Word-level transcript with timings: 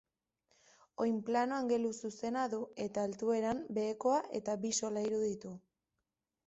Oinplano 1.05 1.57
angeluzuzena 1.63 2.47
du 2.55 2.63
eta, 2.87 3.05
altueran, 3.11 3.63
behekoa 3.81 4.19
eta 4.43 4.61
bi 4.67 4.77
solairu 4.83 5.23
ditu. 5.29 5.55